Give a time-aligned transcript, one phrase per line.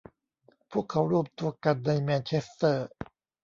[0.71, 2.87] พวกเขารวมตัวกันในแมนเชสเตอร์